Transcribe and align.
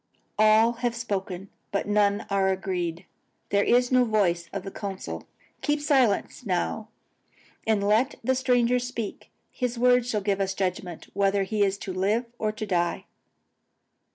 "All 0.39 0.71
have 0.81 0.95
spoken, 0.95 1.51
but 1.71 1.87
none 1.87 2.25
are 2.31 2.47
agreed. 2.49 3.05
There 3.49 3.63
is 3.63 3.91
no 3.91 4.03
voice 4.03 4.49
of 4.51 4.63
the 4.63 4.71
council. 4.71 5.27
Keep 5.61 5.79
silence 5.79 6.43
now, 6.43 6.87
and 7.67 7.87
let 7.87 8.15
the 8.23 8.33
stranger 8.33 8.79
speak. 8.79 9.29
His 9.51 9.77
words 9.77 10.09
shall 10.09 10.21
give 10.21 10.41
us 10.41 10.55
judgment, 10.55 11.09
whether 11.13 11.43
he 11.43 11.61
is 11.63 11.77
to 11.77 11.93
live 11.93 12.25
or 12.39 12.51
to 12.51 12.65
die." 12.65 13.05